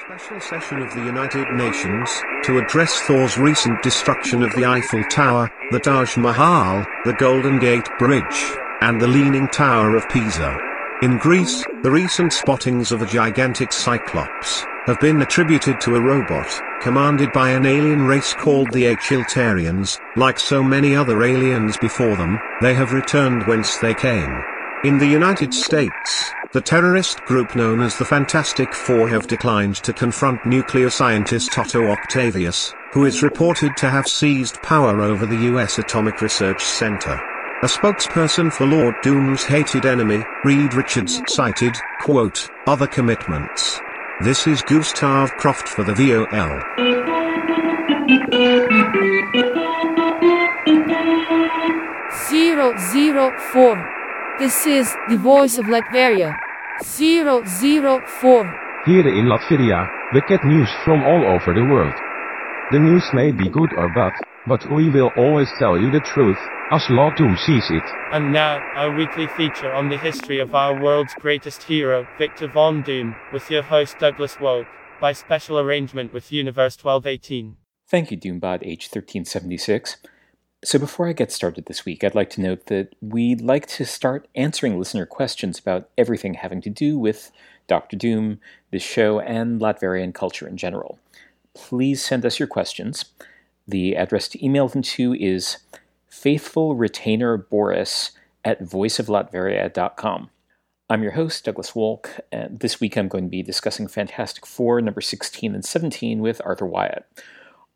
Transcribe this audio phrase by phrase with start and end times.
[0.00, 2.10] Special session of the United Nations
[2.42, 7.88] to address Thor's recent destruction of the Eiffel Tower, the Taj Mahal, the Golden Gate
[8.00, 10.58] Bridge, and the Leaning Tower of Pisa.
[11.02, 16.50] In Greece, the recent spottings of a gigantic cyclops have been attributed to a robot,
[16.82, 20.00] commanded by an alien race called the Achiltarians.
[20.16, 24.42] Like so many other aliens before them, they have returned whence they came.
[24.82, 29.92] In the United States, the terrorist group known as the Fantastic Four have declined to
[29.92, 35.80] confront nuclear scientist Otto Octavius, who is reported to have seized power over the U.S.
[35.80, 37.20] Atomic Research Center.
[37.62, 43.80] A spokesperson for Lord Doom's hated enemy, Reed Richards cited, quote, other commitments.
[44.22, 46.62] This is Gustav Croft for the VOL.
[52.30, 54.03] Zero zero four.
[54.36, 56.36] This is the voice of Latveria.
[56.82, 58.42] Zero zero four.
[58.84, 61.94] Here in Latveria, we get news from all over the world.
[62.72, 64.12] The news may be good or bad,
[64.48, 66.38] but we will always tell you the truth,
[66.72, 67.84] as Lord Doom sees it.
[68.10, 72.82] And now, our weekly feature on the history of our world's greatest hero, Victor Von
[72.82, 74.66] Doom, with your host Douglas Wolk,
[75.00, 77.56] by special arrangement with Universe 1218.
[77.86, 79.98] Thank you, Doombot H1376.
[80.64, 83.84] So before I get started this week, I'd like to note that we'd like to
[83.84, 87.30] start answering listener questions about everything having to do with
[87.66, 90.98] Doctor Doom, this show, and Latverian culture in general.
[91.52, 93.04] Please send us your questions.
[93.68, 95.58] The address to email them to is
[96.10, 100.30] faithfulretainerboris at voiceoflatveria.com.
[100.88, 104.80] I'm your host, Douglas Wolk, and this week I'm going to be discussing Fantastic Four
[104.80, 107.04] number 16 and 17 with Arthur Wyatt.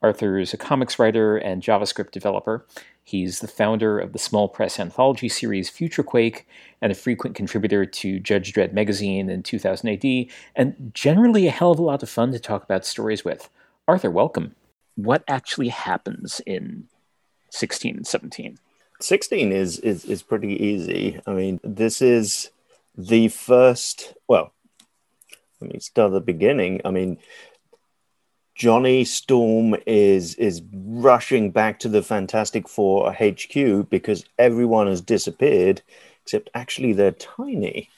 [0.03, 2.65] Arthur is a comics writer and JavaScript developer.
[3.03, 6.43] He's the founder of the small press anthology series Futurequake
[6.81, 11.73] and a frequent contributor to Judge Dredd magazine in 2000 AD, and generally a hell
[11.73, 13.49] of a lot of fun to talk about stories with.
[13.89, 14.55] Arthur, welcome.
[14.95, 16.85] What actually happens in
[17.51, 18.59] 16 and 17?
[19.01, 21.21] 16 is, is, is pretty easy.
[21.27, 22.51] I mean, this is
[22.97, 24.53] the first, well,
[25.61, 26.81] let me start at the beginning.
[26.84, 27.19] I mean,
[28.59, 35.81] Johnny Storm is is rushing back to the Fantastic Four HQ because everyone has disappeared,
[36.25, 37.89] except actually they're tiny.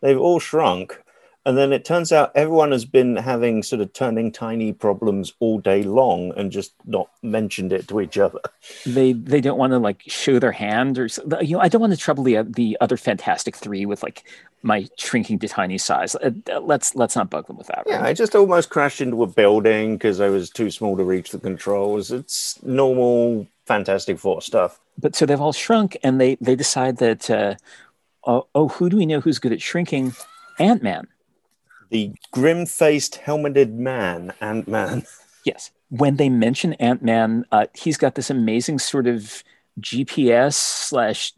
[0.00, 1.00] They've all shrunk.
[1.48, 5.58] And then it turns out everyone has been having sort of turning tiny problems all
[5.58, 8.40] day long and just not mentioned it to each other.
[8.84, 11.08] They they don't want to like show their hand or
[11.40, 14.24] you know I don't want to trouble the the other Fantastic Three with like
[14.62, 16.14] my shrinking to tiny size.
[16.16, 17.84] Uh, let's let's not bug them with that.
[17.86, 17.94] Right?
[17.94, 21.30] Yeah, I just almost crashed into a building because I was too small to reach
[21.30, 22.10] the controls.
[22.10, 24.80] It's normal Fantastic Four stuff.
[24.98, 27.54] But so they've all shrunk, and they they decide that uh,
[28.26, 30.12] oh, oh who do we know who's good at shrinking?
[30.58, 31.08] Ant Man
[31.90, 35.04] the grim faced helmeted man, Ant Man.
[35.44, 35.70] Yes.
[35.88, 39.42] When they mention Ant Man, uh, he's got this amazing sort of
[39.80, 41.32] GPS slash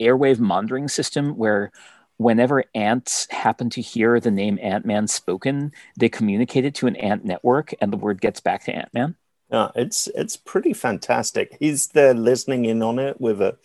[0.00, 1.72] airwave monitoring system where
[2.18, 6.94] whenever ants happen to hear the name Ant Man spoken, they communicate it to an
[6.96, 9.16] ant network and the word gets back to Ant Man.
[9.50, 11.56] Yeah, it's it's pretty fantastic.
[11.58, 13.56] He's there listening in on it with a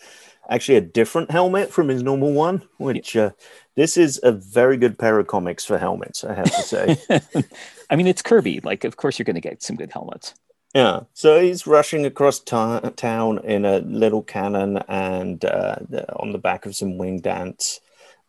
[0.50, 3.32] actually a different helmet from his normal one, which uh,
[3.76, 6.98] this is a very good pair of comics for helmets, I have to say.
[7.90, 8.60] I mean, it's Kirby.
[8.62, 10.34] Like, of course, you're going to get some good helmets.
[10.74, 11.02] Yeah.
[11.14, 15.76] So he's rushing across town in a little cannon and uh,
[16.16, 17.80] on the back of some winged ants.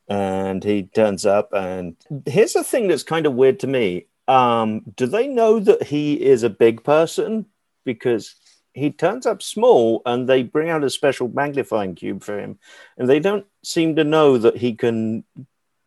[0.08, 1.50] And he turns up.
[1.54, 4.06] And here's the thing that's kind of weird to me.
[4.28, 7.46] Um, do they know that he is a big person?
[7.84, 8.34] Because
[8.74, 12.58] he turns up small and they bring out a special magnifying cube for him.
[12.98, 15.24] And they don't seem to know that he can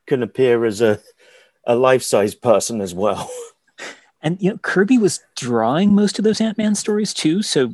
[0.08, 1.00] can appear as a
[1.66, 3.30] a life-size person as well.
[4.20, 7.72] And you know kirby was drawing most of those ant-man stories too so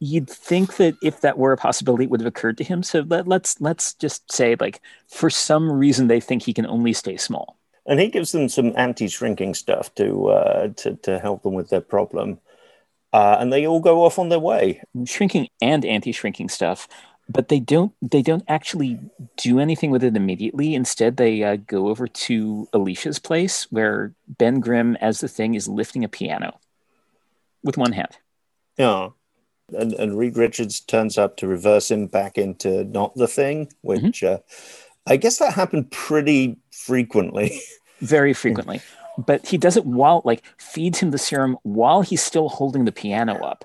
[0.00, 2.82] you'd think that if that were a possibility it would have occurred to him.
[2.82, 6.92] So let, let's let's just say like for some reason they think he can only
[6.92, 7.56] stay small.
[7.86, 11.80] And he gives them some anti-shrinking stuff to uh, to, to help them with their
[11.80, 12.40] problem
[13.14, 14.82] uh, and they all go off on their way.
[15.04, 16.88] Shrinking and anti-shrinking stuff,
[17.28, 18.98] but they don't they don't actually
[19.36, 20.74] do anything with it immediately.
[20.74, 25.68] Instead, they uh, go over to Alicia's place, where Ben Grimm, as the thing, is
[25.68, 26.58] lifting a piano
[27.62, 28.18] with one hand.
[28.76, 29.10] Yeah.
[29.72, 34.02] And, and Reed Richards turns up to reverse him back into not the thing, which
[34.02, 34.34] mm-hmm.
[34.34, 34.38] uh,
[35.06, 37.60] I guess that happened pretty frequently.
[38.00, 38.82] Very frequently
[39.18, 42.92] but he does it while like feeds him the serum while he's still holding the
[42.92, 43.64] piano up.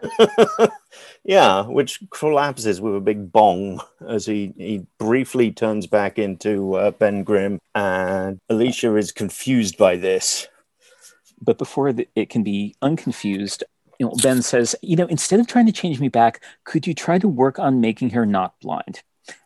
[1.24, 6.92] yeah, which collapses with a big bong as he, he briefly turns back into uh,
[6.92, 10.48] Ben Grimm, and Alicia is confused by this.
[11.42, 13.64] but before the, it can be unconfused,
[14.00, 16.94] you know, Ben says, you know, instead of trying to change me back, could you
[16.94, 19.02] try to work on making her not blind?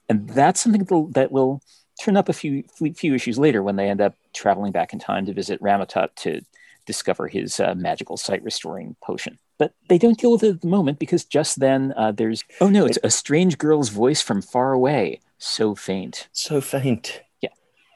[0.10, 1.62] And that's something that will
[2.04, 2.64] turn up a few
[2.96, 6.42] few issues later when they end up traveling back in time to visit Rama-Tut to
[6.86, 9.40] discover his uh, magical sight restoring potion.
[9.58, 12.70] But they don't deal with it at the moment because just then uh, there's oh
[12.70, 17.22] no, it's a strange girl's voice from far away, so faint, so faint.
[17.42, 17.50] Yeah.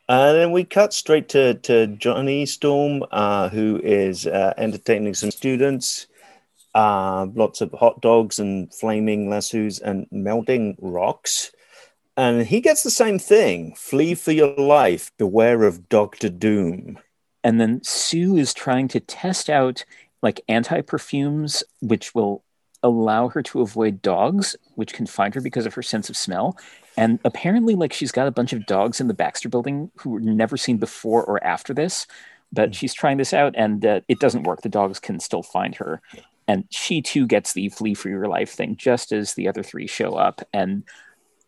[0.07, 5.31] And then we cut straight to, to Johnny Storm, uh, who is uh, entertaining some
[5.31, 6.07] students.
[6.73, 11.51] Uh, lots of hot dogs and flaming lassos and melting rocks.
[12.17, 16.97] And he gets the same thing flee for your life, beware of Doctor Doom.
[17.43, 19.85] And then Sue is trying to test out
[20.23, 22.43] like anti perfumes, which will
[22.81, 26.57] allow her to avoid dogs, which can find her because of her sense of smell.
[26.97, 30.19] And apparently, like she's got a bunch of dogs in the Baxter building who were
[30.19, 32.07] never seen before or after this.
[32.51, 34.61] But she's trying this out and uh, it doesn't work.
[34.61, 36.01] The dogs can still find her.
[36.47, 39.85] And she too gets the flee for your life thing just as the other three
[39.85, 40.83] show up and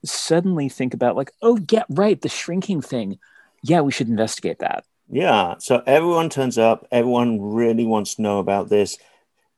[0.04, 3.20] suddenly think about, like, oh, yeah, right, the shrinking thing.
[3.64, 4.86] Yeah, we should investigate that.
[5.10, 5.56] Yeah.
[5.60, 6.88] So everyone turns up.
[6.92, 8.98] Everyone really wants to know about this.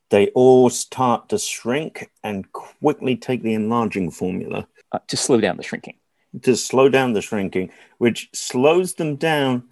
[0.09, 5.57] They all start to shrink and quickly take the enlarging formula uh, to slow down
[5.57, 5.95] the shrinking.
[6.43, 9.63] To slow down the shrinking, which slows them down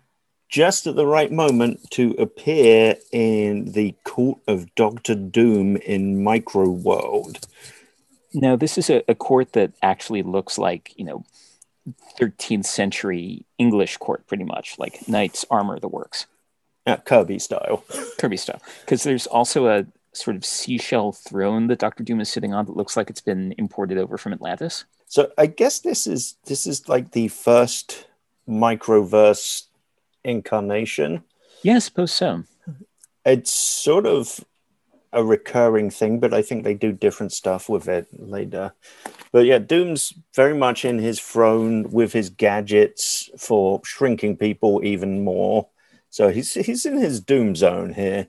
[0.49, 6.69] just at the right moment to appear in the court of Doctor Doom in Micro
[6.69, 7.39] World.
[8.33, 11.23] Now, this is a, a court that actually looks like, you know,
[12.19, 16.27] 13th century English court, pretty much like knights armor, the works.
[16.85, 17.83] Yeah, Kirby style.
[18.17, 18.61] Kirby style.
[18.81, 22.75] Because there's also a sort of seashell throne that Doctor Doom is sitting on that
[22.75, 24.85] looks like it's been imported over from Atlantis.
[25.07, 28.07] So I guess this is this is like the first
[28.47, 29.63] microverse
[30.23, 31.23] incarnation.
[31.63, 32.43] Yeah, I suppose so.
[33.25, 34.43] It's sort of
[35.11, 38.73] a recurring thing, but I think they do different stuff with it later.
[39.31, 45.23] But yeah, Doom's very much in his throne with his gadgets for shrinking people even
[45.23, 45.67] more.
[46.09, 48.27] So he's he's in his Doom zone here.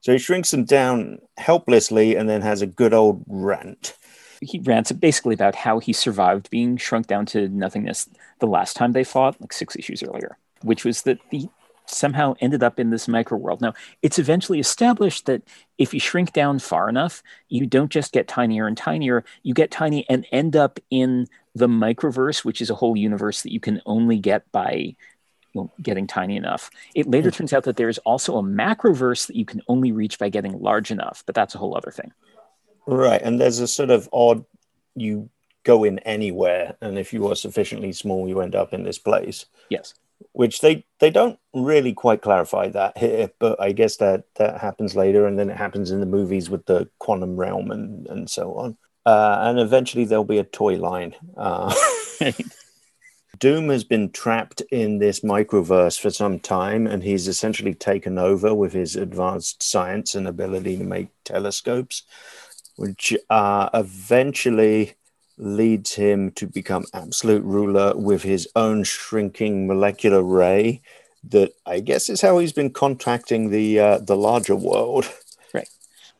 [0.00, 3.96] So he shrinks them down helplessly and then has a good old rant.
[4.42, 8.10] He rants basically about how he survived being shrunk down to nothingness
[8.40, 11.48] the last time they fought, like six issues earlier, which was that the
[11.94, 13.60] somehow ended up in this micro world.
[13.60, 15.42] Now, it's eventually established that
[15.78, 19.70] if you shrink down far enough, you don't just get tinier and tinier, you get
[19.70, 23.80] tiny and end up in the microverse, which is a whole universe that you can
[23.86, 24.96] only get by
[25.54, 26.70] know, getting tiny enough.
[26.94, 27.38] It later mm-hmm.
[27.38, 30.90] turns out that there's also a macroverse that you can only reach by getting large
[30.90, 32.12] enough, but that's a whole other thing.
[32.86, 33.22] Right.
[33.22, 34.44] And there's a sort of odd,
[34.94, 35.30] you
[35.62, 39.46] go in anywhere, and if you are sufficiently small, you end up in this place.
[39.70, 39.94] Yes
[40.32, 44.96] which they they don't really quite clarify that here, but I guess that that happens
[44.96, 48.54] later, and then it happens in the movies with the quantum realm and and so
[48.54, 48.76] on.
[49.06, 51.14] Uh, and eventually there'll be a toy line.
[51.36, 51.74] Uh,
[53.38, 58.54] Doom has been trapped in this microverse for some time, and he's essentially taken over
[58.54, 62.04] with his advanced science and ability to make telescopes,
[62.76, 64.94] which uh, eventually
[65.36, 70.82] leads him to become absolute ruler with his own shrinking molecular ray.
[71.24, 75.10] That I guess is how he's been contacting the uh, the larger world.
[75.54, 75.68] Right.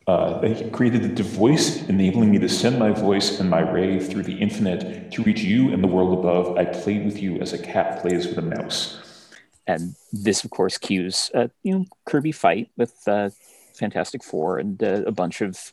[0.07, 4.23] Uh, he created the voice, enabling me to send my voice and my ray through
[4.23, 6.57] the infinite to reach you and the world above.
[6.57, 9.01] I played with you as a cat plays with a mouse.
[9.67, 13.31] And this, of course, cues a you know Kirby fight with uh,
[13.75, 15.73] Fantastic Four and uh, a bunch of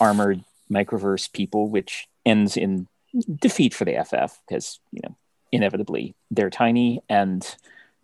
[0.00, 2.86] armored microverse people, which ends in
[3.36, 5.16] defeat for the FF because you know
[5.50, 7.56] inevitably they're tiny and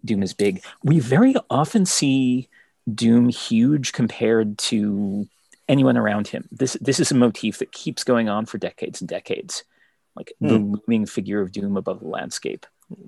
[0.05, 0.63] Doom is big.
[0.85, 2.49] We very often see
[2.93, 5.27] Doom huge compared to
[5.69, 6.49] anyone around him.
[6.53, 9.65] This this is a motif that keeps going on for decades and decades,
[10.15, 10.49] like mm.
[10.49, 10.75] the hmm.
[10.75, 12.67] looming figure of Doom above the landscape.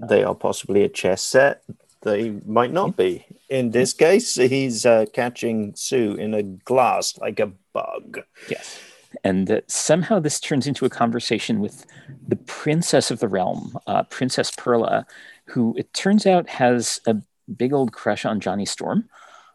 [0.08, 1.62] They are possibly a chess set.
[2.02, 3.26] They might not be.
[3.48, 8.20] In this case, he's uh, catching Sue in a glass like a bug.
[8.48, 8.78] Yes.
[9.24, 11.86] And uh, somehow this turns into a conversation with
[12.26, 15.04] the princess of the realm, uh, Princess Pearla,
[15.46, 17.16] who it turns out has a
[17.56, 19.08] big old crush on Johnny Storm.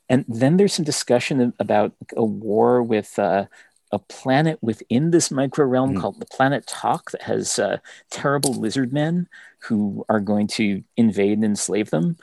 [0.10, 3.46] And then there's some discussion about a war with uh,
[3.92, 6.02] a planet within this micro realm mm.
[6.02, 7.78] called the planet Talk that has uh,
[8.12, 9.28] terrible lizard men
[9.60, 12.18] who are going to invade and enslave them.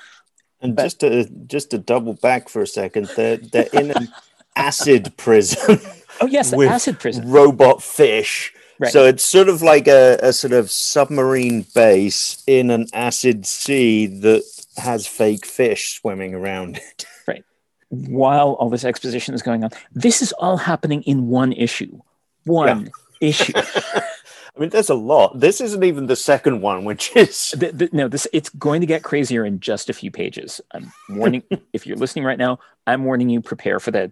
[0.61, 4.08] And but, just to just to double back for a second, they're, they're in an
[4.54, 5.80] acid prison.
[6.22, 7.28] Oh yes, the acid prison.
[7.30, 8.52] Robot fish.
[8.78, 8.90] Right.
[8.92, 14.06] So it's sort of like a, a sort of submarine base in an acid sea
[14.06, 14.42] that
[14.76, 17.04] has fake fish swimming around it.
[17.28, 17.44] Right.
[17.90, 19.70] while all this exposition is going on.
[19.92, 22.00] This is all happening in one issue.
[22.44, 23.52] One issue.
[23.54, 25.38] I mean, there's a lot.
[25.38, 28.86] This isn't even the second one, which is The- the- no, this it's going to
[28.86, 30.60] get crazier in just a few pages.
[30.72, 34.10] I'm warning if you're listening right now, I'm warning you prepare for the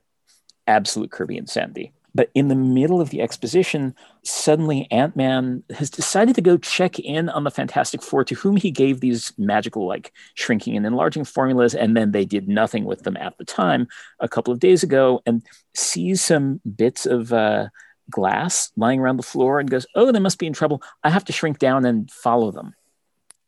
[0.69, 1.93] absolute Kirby insanity.
[2.15, 6.99] But in the middle of the exposition, suddenly Ant Man has decided to go check
[6.99, 11.25] in on the Fantastic Four, to whom he gave these magical, like shrinking and enlarging
[11.25, 13.87] formulas, and then they did nothing with them at the time
[14.19, 15.43] a couple of days ago, and
[15.75, 17.69] sees some bits of uh,
[18.11, 20.83] glass lying around the floor and goes, Oh, they must be in trouble.
[21.05, 22.75] I have to shrink down and follow them.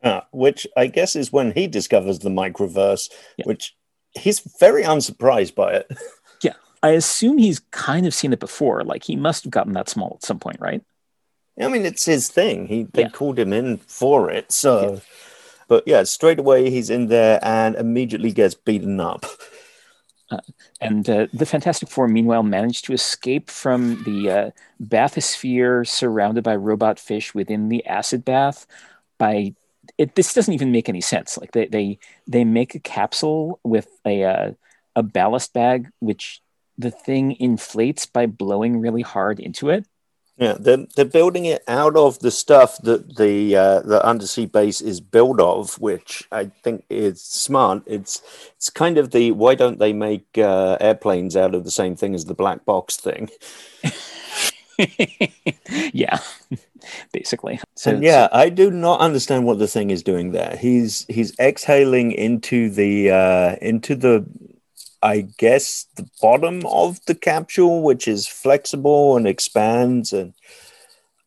[0.03, 3.45] uh, which I guess is when he discovers the microverse, Yeah.
[3.45, 3.75] which
[4.11, 5.91] he's very unsurprised by it.
[6.83, 6.89] Yeah.
[6.89, 8.83] I assume he's kind of seen it before.
[8.83, 10.83] Like he must have gotten that small at some point, right?
[11.59, 12.67] I mean, it's his thing.
[12.67, 13.09] He they Yeah.
[13.09, 15.01] called him in for it, so.
[15.67, 19.25] But yeah, straight away he's in there and immediately gets beaten up.
[20.81, 26.55] And uh, the Fantastic Four, meanwhile, managed to escape from the uh, bathysphere surrounded by
[26.55, 28.65] robot fish within the acid bath
[29.17, 29.53] by.
[29.97, 31.37] It, this doesn't even make any sense.
[31.37, 34.51] Like they they they make a capsule with a uh,
[34.95, 36.41] a ballast bag, which
[36.77, 39.85] the thing inflates by blowing really hard into it.
[40.37, 44.81] Yeah, they're they're building it out of the stuff that the uh, the undersea base
[44.81, 47.83] is built of, which I think is smart.
[47.85, 48.21] It's
[48.55, 52.15] it's kind of the why don't they make uh, airplanes out of the same thing
[52.15, 53.29] as the black box thing?
[55.93, 56.19] yeah,
[57.11, 57.59] basically.
[57.75, 60.57] So And yeah, I do not understand what the thing is doing there.
[60.59, 64.25] He's he's exhaling into the uh, into the
[65.03, 70.33] I guess the bottom of the capsule, which is flexible and expands and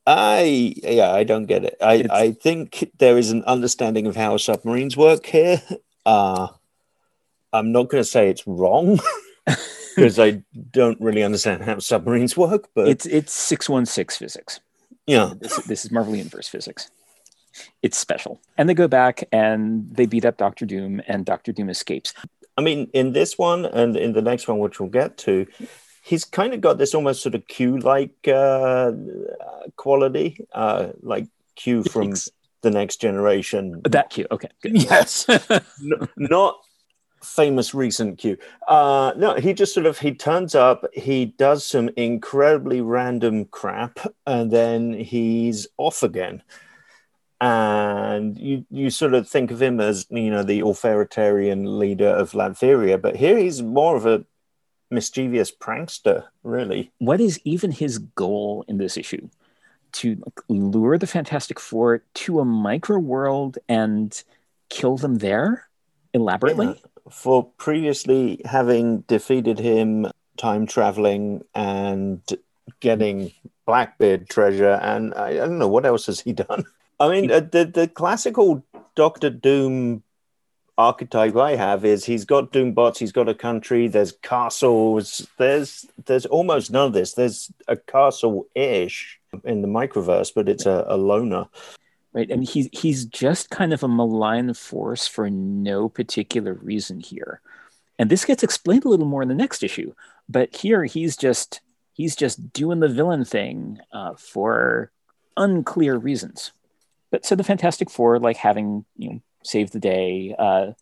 [0.06, 1.76] I yeah, I don't get it.
[1.80, 5.62] I, It's- I think there is an understanding of how submarines work here.
[6.04, 6.48] Uh
[7.52, 8.98] I'm not gonna say it's wrong
[9.96, 14.60] because I don't really understand how submarines work, but it's it's six one six physics.
[15.06, 15.32] yeah.
[15.40, 16.90] This, this is Marvel Universe physics.
[17.82, 18.38] It's special.
[18.58, 22.12] And they go back and they beat up Doctor Doom, and Doctor Doom escapes.
[22.56, 25.46] I mean, in this one and in the next one, which we'll get to,
[26.02, 28.92] he's kind of got this almost sort of Q like uh,
[29.76, 32.14] quality, uh, like Q from
[32.62, 33.82] the next generation.
[33.84, 34.48] That Q, Okay.
[34.62, 34.82] Good.
[34.82, 36.58] Yes, N- not
[37.22, 38.36] famous recent Q.
[38.68, 43.98] Uh, no, he just sort of he turns up, he does some incredibly random crap,
[44.26, 46.42] and then he's off again.
[47.40, 52.32] And you you sort of think of him as you know the authoritarian leader of
[52.32, 54.24] Latveria, but here he's more of a
[54.90, 56.92] mischievous prankster, really.
[56.98, 59.28] what is even his goal in this issue?
[59.92, 64.22] To lure the Fantastic Four to a micro world and
[64.68, 65.68] kill them there
[66.12, 66.66] elaborately?
[66.66, 67.10] Yeah.
[67.10, 72.20] For previously having defeated him, time traveling and
[72.80, 73.32] getting
[73.64, 76.64] Blackbeard treasure, and I, I don't know what else has he done.
[76.98, 80.02] I mean, uh, the the classical Doctor Doom
[80.78, 85.86] archetype I have is he's got Doom bots, he's got a country, there's castles, there's
[86.04, 87.14] there's almost none of this.
[87.14, 91.46] There's a castle ish in the microverse, but it's a, a loner.
[92.12, 92.30] right?
[92.30, 97.40] And he's he's just kind of a malign force for no particular reason here.
[97.98, 99.94] And this gets explained a little more in the next issue.
[100.28, 101.60] But here he's just
[101.92, 104.90] he's just doing the villain thing uh, for
[105.36, 106.52] unclear reasons.
[107.10, 110.72] But so the Fantastic Four, like having you know saved the day, uh,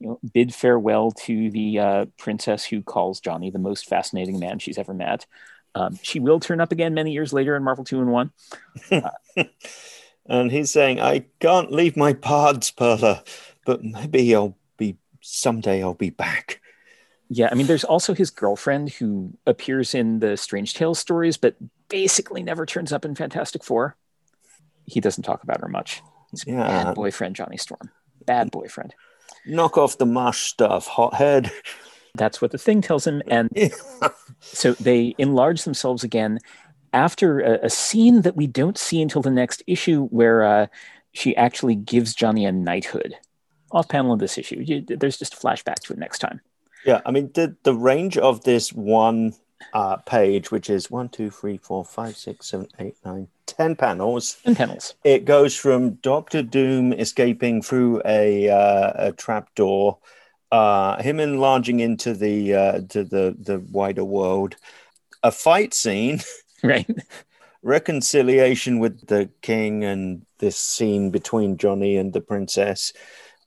[0.00, 4.58] you know, bid farewell to the uh, princess who calls Johnny the most fascinating man
[4.58, 5.26] she's ever met.
[5.74, 8.30] Um, she will turn up again many years later in Marvel Two-in-One.
[10.26, 13.26] And he's saying, I can't leave my parts, Pearla,
[13.66, 16.60] but maybe I'll be someday I'll be back.
[17.28, 21.56] Yeah, I mean, there's also his girlfriend who appears in the Strange Tales stories, but
[21.88, 23.96] basically never turns up in Fantastic Four.
[24.86, 26.02] He doesn't talk about her much.
[26.30, 26.66] He's Yeah.
[26.66, 27.90] bad boyfriend, Johnny Storm.
[28.26, 28.94] Bad boyfriend.
[29.46, 31.50] Knock off the mush stuff, hothead.
[32.14, 33.22] That's what the thing tells him.
[33.26, 33.50] And
[34.40, 36.38] so they enlarge themselves again
[36.92, 40.66] after a, a scene that we don't see until the next issue, where uh,
[41.12, 43.16] she actually gives Johnny a knighthood.
[43.72, 44.60] Off panel of this issue.
[44.60, 46.40] You, there's just a flashback to it next time.
[46.86, 49.34] Yeah, I mean the the range of this one
[49.72, 54.36] uh, page, which is one, two, three, four, five, six, seven, eight, nine, ten panels.
[54.44, 54.94] And panels.
[55.04, 59.98] It goes from Doctor Doom escaping through a uh, a trap door,
[60.52, 64.56] uh, him enlarging into the uh, to the the wider world,
[65.22, 66.20] a fight scene,
[66.62, 66.88] Right.
[67.62, 72.92] reconciliation with the king, and this scene between Johnny and the princess.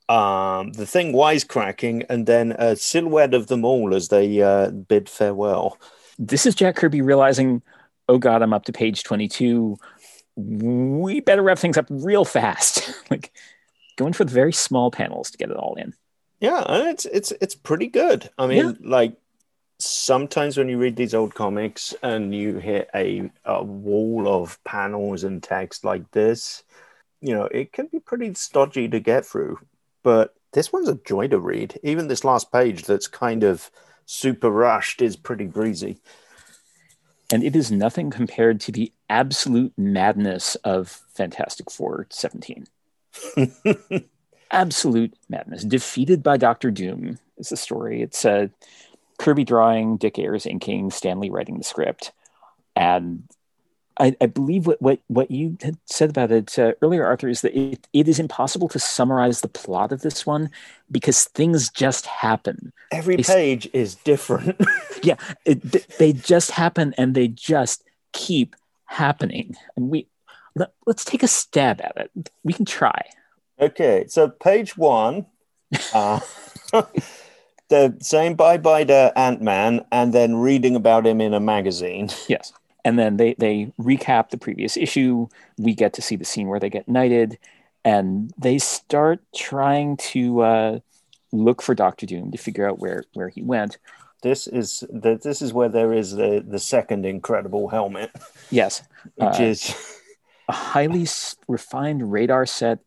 [0.10, 5.10] um, the thing wisecracking, and then a silhouette of them all as they uh, bid
[5.10, 5.78] farewell.
[6.18, 7.62] This is Jack Kirby realizing,
[8.10, 9.78] oh God, I'm up to page 22.
[10.36, 12.94] We better wrap things up real fast.
[13.12, 13.32] like
[13.96, 15.94] going for the very small panels to get it all in.
[16.40, 18.30] Yeah, and it's it's it's pretty good.
[18.38, 18.74] I mean, Yeah.
[18.82, 19.16] like
[19.80, 25.24] sometimes when you read these old comics and you hit a, a wall of panels
[25.24, 26.64] and text like this,
[27.22, 29.60] you know, it can be pretty stodgy to get through.
[30.04, 31.80] But this one's a joy to read.
[31.84, 33.70] Even this last page that's kind of
[34.06, 36.00] super rushed is pretty breezy.
[37.32, 42.68] And it is nothing compared to the absolute madness of Fantastic Four 17.
[44.52, 45.64] absolute madness.
[45.64, 48.02] Defeated by Doctor Doom is the story.
[48.02, 48.48] It's uh,
[49.18, 52.12] Kirby drawing, Dick Ayers inking, Stan Lee writing the script.
[52.76, 53.24] And
[54.00, 57.42] I, I believe what, what, what you had said about it uh, earlier, Arthur, is
[57.42, 60.50] that it, it is impossible to summarize the plot of this one
[60.92, 62.74] because things just happen.
[62.92, 64.60] Every It's- page is different.
[65.04, 65.62] Yeah, it,
[66.00, 69.56] they just happen and they just keep happening.
[69.76, 70.08] And we
[70.56, 72.32] let, let's take a stab at it.
[72.44, 73.04] We can try.
[73.62, 75.28] Okay, so page one,
[75.94, 76.20] uh,
[77.70, 82.10] they're saying bye bye to Ant Man and then reading about him in a magazine.
[82.28, 82.52] Yes.
[82.88, 85.28] And then they, they recap the previous issue.
[85.58, 87.38] We get to see the scene where they get knighted,
[87.84, 90.80] and they start trying to uh,
[91.34, 93.78] look for Doctor Doom to figure out where, where he went.
[94.22, 98.10] This is the, this is where there is the, the second incredible helmet,
[98.50, 98.84] Yes,
[99.16, 99.76] which Uh, is
[100.48, 101.06] a highly
[101.48, 102.80] refined radar set,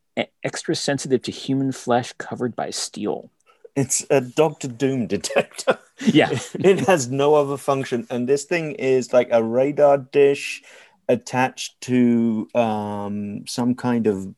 [0.42, 3.30] extra sensitive to human flesh covered by steel.
[3.76, 5.78] It's a Doctor Doom detector.
[6.00, 10.62] Yeah, it has no other function, and this thing is like a radar dish
[11.08, 14.34] attached to um, some kind of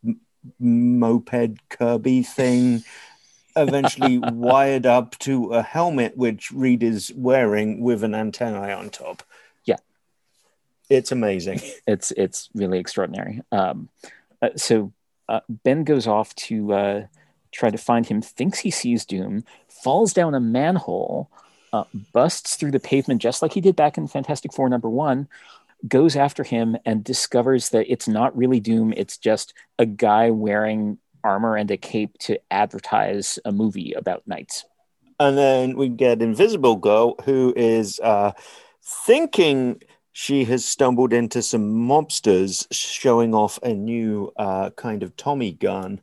[0.58, 2.82] moped Kirby thing.
[3.54, 9.22] Eventually wired up to a helmet which Reed is wearing with an antennae on top.
[9.66, 9.76] Yeah.
[10.88, 11.60] It's amazing.
[11.86, 13.42] it's it's really extraordinary.
[13.52, 13.90] Um,
[14.40, 14.92] uh, so
[15.28, 17.06] uh, Ben goes off to uh,
[17.52, 18.22] try to find him.
[18.22, 21.30] Thinks he sees Doom, falls down a manhole,
[21.72, 25.28] uh, busts through the pavement just like he did back in Fantastic Four number one.
[25.86, 28.92] Goes after him and discovers that it's not really Doom.
[28.96, 34.64] It's just a guy wearing armor and a cape to advertise a movie about knights.
[35.18, 38.32] And then we get Invisible Girl, who is uh,
[38.82, 39.80] thinking
[40.12, 46.00] she has stumbled into some mobsters showing off a new uh, kind of Tommy gun.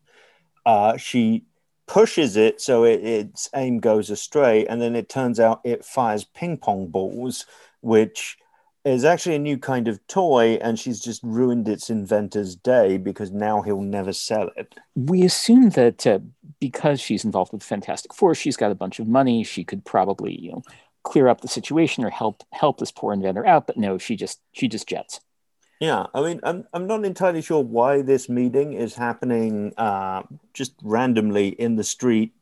[0.65, 1.45] Uh, she
[1.87, 6.23] pushes it so it, its aim goes astray, and then it turns out it fires
[6.23, 7.45] ping pong balls,
[7.81, 8.37] which
[8.85, 13.31] is actually a new kind of toy, and she's just ruined its inventor's day because
[13.31, 14.75] now he'll never sell it.
[14.95, 16.19] we assume that uh,
[16.59, 19.43] because she's involved with Fantastic Four, she's got a bunch of money.
[19.43, 20.63] She could probably, you know,
[21.03, 23.67] clear up the situation or help help this poor inventor out.
[23.67, 25.19] But no, she just she just jets.
[25.79, 30.73] Yeah, I mean, I'm I'm not entirely sure why this meeting is happening uh, just
[30.83, 32.33] randomly in the street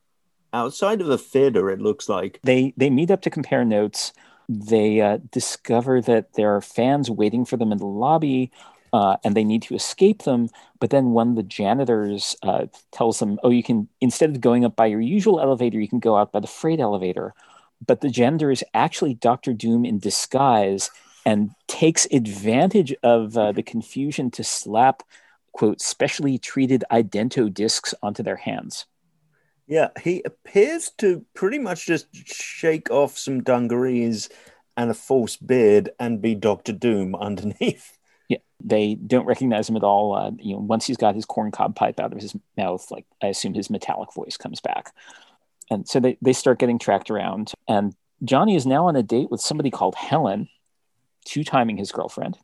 [0.53, 1.69] outside of a theater.
[1.69, 2.39] It looks like.
[2.43, 4.11] They they meet up to compare notes.
[4.49, 8.51] They uh, discover that there are fans waiting for them in the lobby.
[8.93, 10.47] Uh, and they need to escape them.
[10.79, 14.63] But then one of the janitors uh, tells them, "Oh, you can instead of going
[14.63, 17.33] up by your usual elevator, you can go out by the freight elevator."
[17.85, 20.89] But the janitor is actually Doctor Doom in disguise
[21.27, 25.03] and takes advantage of uh, the confusion to slap
[25.51, 28.85] quote specially treated idento discs onto their hands.
[29.67, 34.29] Yeah, he appears to pretty much just shake off some dungarees
[34.77, 37.93] and a false beard and be Doctor Doom underneath.
[38.29, 40.13] Yeah, they don't recognize him at all.
[40.13, 43.27] Uh, you know, once he's got his corncob pipe out of his mouth, like I
[43.27, 44.93] assume his metallic voice comes back,
[45.71, 47.53] and so they they start getting tracked around.
[47.69, 50.49] And Johnny is now on a date with somebody called Helen,
[51.27, 52.37] two timing his girlfriend.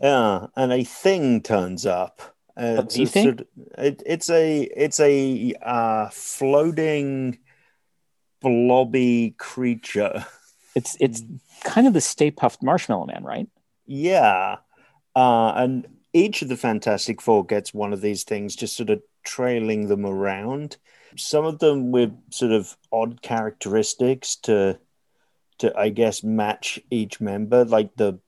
[0.00, 2.22] Yeah, and a thing turns up.
[2.56, 3.24] Uh, A it's thing?
[3.24, 3.46] sort of-
[3.78, 7.38] it, it's a it's a uh, floating
[8.40, 10.24] blobby creature.
[10.74, 11.22] It's it's
[11.64, 13.48] kind of the Stay Puft Marshmallow Man, right?
[13.86, 14.58] Yeah.
[15.16, 19.02] Uh, and each of the Fantastic Four gets one of these things just sort of
[19.24, 20.76] trailing them around.
[21.16, 24.78] Some of them with sort of odd characteristics to
[25.58, 27.64] to I guess match each member.
[27.64, 28.20] Like the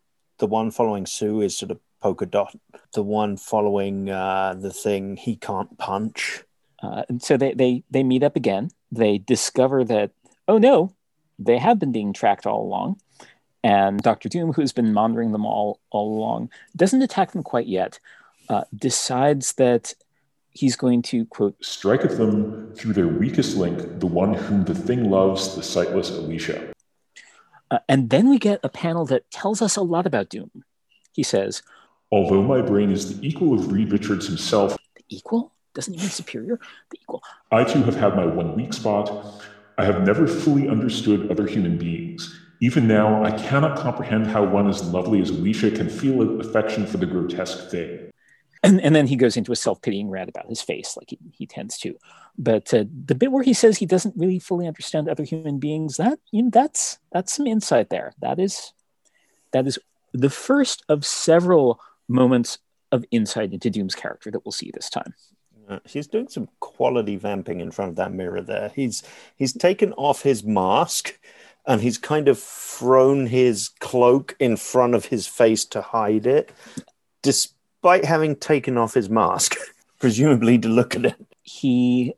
[0.42, 2.52] the one following Sue is sort of polka dot.
[2.94, 6.42] The one following uh, the thing he can't punch.
[6.82, 8.70] Uh, and so they, they they meet up again.
[8.90, 10.10] They discover that
[10.48, 10.92] oh no,
[11.38, 13.00] they have been being tracked all along,
[13.62, 18.00] and Doctor Doom, who's been monitoring them all all along, doesn't attack them quite yet.
[18.48, 19.94] Uh, decides that
[20.50, 24.74] he's going to quote strike at them through their weakest link, the one whom the
[24.74, 26.71] thing loves, the sightless Alicia.
[27.72, 30.50] Uh, and then we get a panel that tells us a lot about Doom.
[31.12, 31.62] He says,
[32.10, 35.54] Although my brain is the equal of Reed Richards himself, the equal?
[35.72, 36.60] Doesn't he mean superior?
[36.90, 37.22] The equal.
[37.50, 39.42] I too have had my one weak spot.
[39.78, 42.38] I have never fully understood other human beings.
[42.60, 46.98] Even now, I cannot comprehend how one as lovely as Alicia can feel affection for
[46.98, 48.11] the grotesque thing
[48.62, 51.46] and, and then he goes into a self-pitying rant about his face like he, he
[51.46, 51.96] tends to.
[52.38, 55.96] But uh, the bit where he says he doesn't really fully understand other human beings
[55.96, 58.14] that you know, that's that's some insight there.
[58.20, 58.72] That is
[59.52, 59.78] that is
[60.12, 62.58] the first of several moments
[62.90, 65.14] of insight into doom's character that we'll see this time.
[65.68, 68.70] Uh, he's doing some quality vamping in front of that mirror there.
[68.74, 69.02] He's
[69.36, 71.18] he's taken off his mask
[71.66, 76.52] and he's kind of thrown his cloak in front of his face to hide it
[77.22, 79.56] despite despite having taken off his mask,
[79.98, 81.26] presumably to look at it.
[81.42, 82.14] He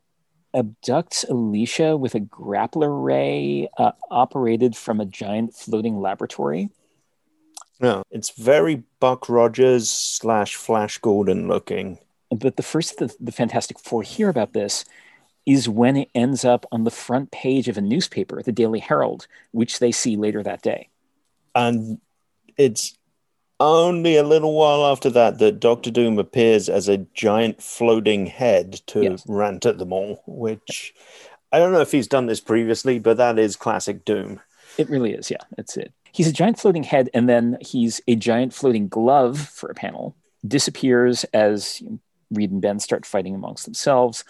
[0.53, 6.69] abducts Alicia with a grappler ray uh, operated from a giant floating laboratory.
[7.79, 11.97] No, it's very Buck Rogers slash Flash Gordon looking.
[12.29, 14.85] But the first the, the Fantastic Four hear about this
[15.47, 19.25] is when it ends up on the front page of a newspaper, the Daily Herald,
[19.51, 20.89] which they see later that day.
[21.55, 21.99] And
[22.55, 22.95] it's
[23.59, 28.81] only a little while after that that Doctor Doom appears as a giant floating head
[28.87, 29.23] to yes.
[29.27, 30.93] rant at them all, which
[31.51, 34.41] I don't know if he's done this previously, but that is classic Doom.
[34.77, 35.43] It really is, yeah.
[35.55, 35.93] That's it.
[36.11, 40.15] He's a giant floating head, and then he's a giant floating glove for a panel.
[40.45, 41.81] Disappears as
[42.31, 44.23] Reed and Ben start fighting amongst themselves.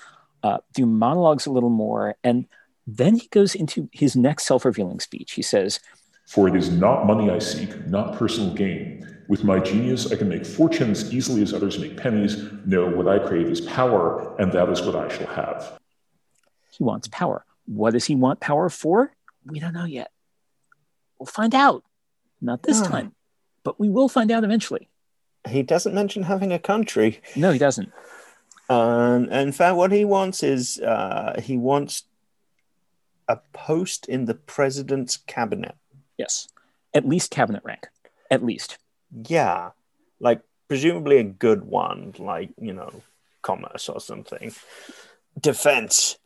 [0.43, 2.45] Uh, do monologues a little more, and
[2.85, 5.33] then he goes into his next self-revealing speech.
[5.33, 5.79] He says,
[6.27, 10.29] "For it is not money I seek, not personal gain." With my genius, I can
[10.29, 12.43] make fortunes easily as others make pennies.
[12.65, 15.79] No, what I crave is power, and that is what I shall have.
[16.69, 17.43] He wants power.
[17.65, 19.11] What does he want power for?
[19.45, 20.11] We don't know yet.
[21.17, 21.83] We'll find out.
[22.41, 22.85] Not this oh.
[22.85, 23.13] time,
[23.63, 24.89] but we will find out eventually.
[25.47, 27.21] He doesn't mention having a country.
[27.35, 27.91] No, he doesn't.
[28.69, 32.03] Um, in fact, what he wants is uh, he wants
[33.27, 35.75] a post in the president's cabinet.
[36.17, 36.47] Yes,
[36.93, 37.87] at least cabinet rank.
[38.29, 38.77] At least
[39.11, 39.71] yeah,
[40.19, 42.91] like presumably a good one, like you know,
[43.41, 44.53] commerce or something.
[45.39, 46.17] Defense.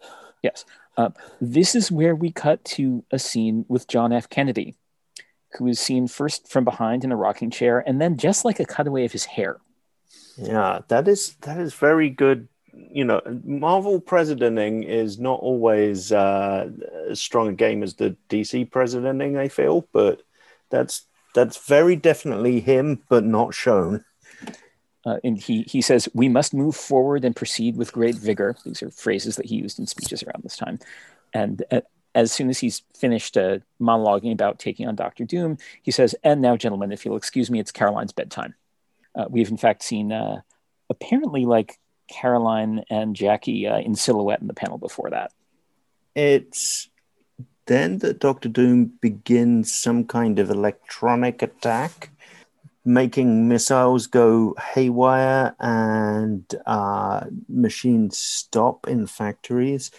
[0.42, 0.66] Yes.
[0.98, 4.30] Uh, this is where we cut to a scene with John F.
[4.30, 4.76] Kennedy,
[5.58, 8.66] who is seen first from behind in a rocking chair, and then just like a
[8.66, 9.60] cutaway of his hair.
[10.38, 12.48] Yeah, that is that is very good.
[12.74, 16.70] You know, Marvel presidenting is not always uh,
[17.10, 19.38] as strong a game as the DC presidenting.
[19.38, 20.22] I feel, but
[20.70, 24.04] that's that's very definitely him, but not shown.
[25.06, 28.56] Uh, and he, he says, We must move forward and proceed with great vigor.
[28.66, 30.80] These are phrases that he used in speeches around this time.
[31.34, 31.82] And uh,
[32.16, 36.42] as soon as he's finished uh, monologuing about taking on Doctor Doom, he says, And
[36.42, 38.56] now, gentlemen, if you'll excuse me, it's Caroline's bedtime.
[39.16, 40.42] Uh, we've, in fact, seen uh,
[40.90, 45.32] apparently like Caroline and Jackie uh, in silhouette in the panel before that.
[46.16, 46.89] It's
[47.70, 52.10] then that Doctor Doom begins some kind of electronic attack,
[52.84, 59.92] making missiles go haywire and uh, machines stop in factories.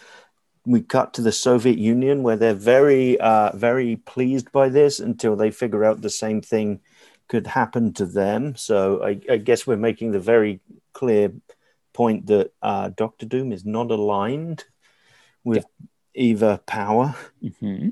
[0.67, 5.37] We cut to the Soviet Union where they're very, uh, very pleased by this until
[5.37, 6.81] they figure out the same thing
[7.29, 8.57] could happen to them.
[8.57, 10.59] So I, I guess we're making the very
[10.93, 11.33] clear
[11.93, 14.65] point that uh, Doctor Doom is not aligned
[15.45, 15.87] with yeah.
[16.15, 17.15] Eva Power.
[17.43, 17.91] Mm-hmm.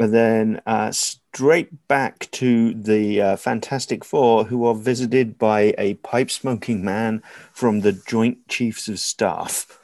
[0.00, 5.94] And then uh, straight back to the uh, Fantastic Four, who are visited by a
[5.94, 9.78] pipe smoking man from the Joint Chiefs of Staff.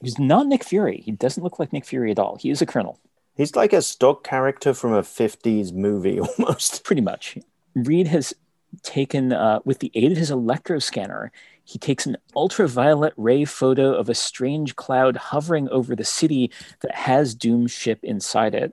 [0.00, 1.02] He's not Nick Fury.
[1.04, 2.36] He doesn't look like Nick Fury at all.
[2.36, 3.00] He is a colonel.
[3.34, 6.84] He's like a stock character from a 50s movie almost.
[6.84, 7.38] Pretty much.
[7.74, 8.34] Reed has
[8.82, 11.32] taken, uh, with the aid of his electro scanner,
[11.68, 16.50] he takes an ultraviolet ray photo of a strange cloud hovering over the city
[16.80, 18.72] that has Doom's ship inside it,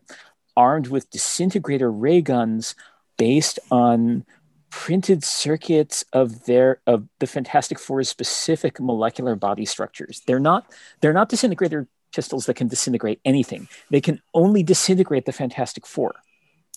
[0.55, 2.73] armed with disintegrator ray guns
[3.17, 4.23] based on
[4.69, 10.21] printed circuits of their of the Fantastic Four's specific molecular body structures.
[10.25, 13.67] They're not they're not disintegrator pistols that can disintegrate anything.
[13.91, 16.15] They can only disintegrate the Fantastic Four.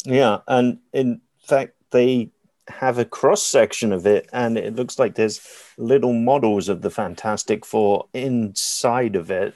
[0.04, 2.32] Yeah, and in fact, they
[2.68, 5.40] have a cross section of it, and it looks like there's
[5.76, 9.54] little models of the Fantastic Four inside of it,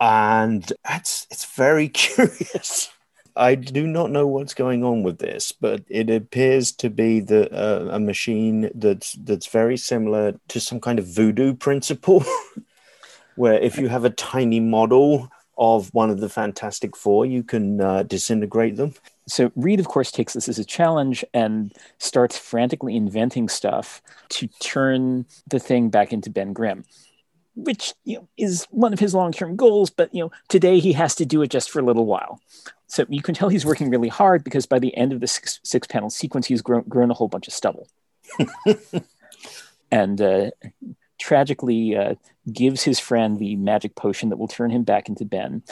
[0.00, 2.90] and it's it's very curious.
[3.36, 7.48] I do not know what's going on with this, but it appears to be the
[7.52, 12.24] uh, a machine that's that's very similar to some kind of voodoo principle,
[13.36, 17.80] where if you have a tiny model of one of the Fantastic Four, you can
[17.80, 18.94] uh, disintegrate them.
[19.26, 24.46] So Reed, of course, takes this as a challenge and starts frantically inventing stuff to
[24.60, 26.84] turn the thing back into Ben Grimm,
[27.54, 29.90] which you know, is one of his long-term goals.
[29.90, 32.40] But you know, today he has to do it just for a little while.
[32.86, 35.60] So you can tell he's working really hard because by the end of the six,
[35.62, 37.86] six-panel sequence, he's grown, grown a whole bunch of stubble,
[39.90, 40.50] and uh,
[41.18, 42.14] tragically uh,
[42.52, 45.62] gives his friend the magic potion that will turn him back into Ben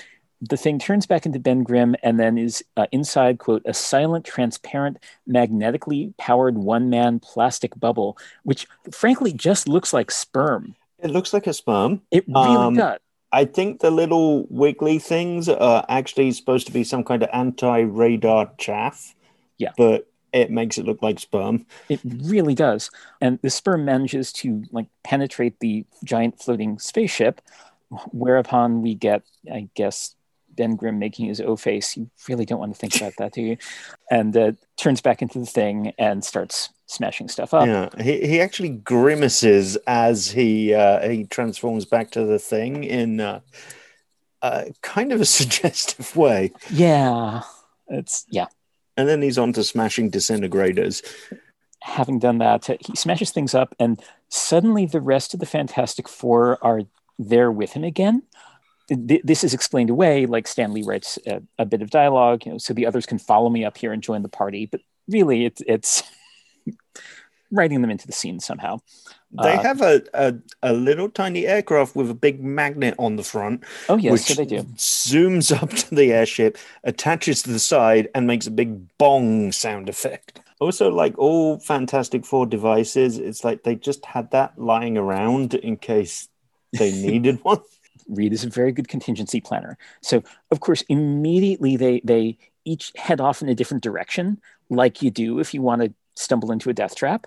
[0.40, 4.24] the thing turns back into Ben Grimm and then is uh, inside, quote, a silent,
[4.24, 10.74] transparent, magnetically powered one man plastic bubble, which frankly just looks like sperm.
[10.98, 12.02] It looks like a sperm.
[12.10, 12.98] It really Um, does.
[13.32, 18.52] I think the little wiggly things are actually supposed to be some kind of anti-radar
[18.56, 19.14] chaff.
[19.58, 19.72] Yeah.
[19.76, 20.06] But
[20.36, 21.66] it makes it look like sperm.
[21.88, 22.90] It really does.
[23.20, 27.40] And the sperm manages to like penetrate the giant floating spaceship,
[28.12, 29.22] whereupon we get,
[29.52, 30.14] I guess,
[30.50, 31.96] Ben Grimm making his O face.
[31.96, 33.56] You really don't want to think about that, do you?
[34.10, 37.66] And uh, turns back into the thing and starts smashing stuff up.
[37.66, 43.20] Yeah, he, he actually grimaces as he uh, he transforms back to the thing in
[43.20, 43.40] uh,
[44.42, 47.42] uh, kind of a suggestive way, Yeah.
[47.88, 48.46] It's, yeah.
[48.96, 51.02] And then he's on to smashing disintegrators.
[51.82, 56.58] having done that, he smashes things up, and suddenly the rest of the Fantastic Four
[56.64, 56.82] are
[57.18, 58.22] there with him again.
[58.88, 62.58] This is explained away, like Stan Lee writes a, a bit of dialogue, you know,
[62.58, 64.66] so the others can follow me up here and join the party.
[64.66, 66.04] But really, it's it's
[67.50, 68.78] writing them into the scene somehow.
[69.32, 73.22] They Uh, have a, a a little tiny aircraft with a big magnet on the
[73.24, 74.68] front, Oh yes, which so they do.
[74.76, 79.88] zooms up to the airship, attaches to the side, and makes a big bong sound
[79.88, 80.40] effect.
[80.60, 85.76] Also, like all Fantastic Four devices, it's like they just had that lying around in
[85.76, 86.28] case
[86.78, 87.60] they needed one.
[88.08, 89.78] Reed is a very good contingency planner.
[90.02, 95.10] So of course, immediately they they each head off in a different direction, like you
[95.10, 97.26] do if you want to stumble into a death trap,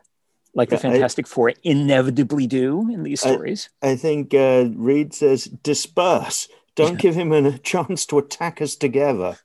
[0.54, 3.70] like the Yeah, I- Fantastic Four inevitably do in these stories.
[3.82, 6.48] I think uh, Reed says, disperse.
[6.76, 9.38] Don't give him a chance to attack us together.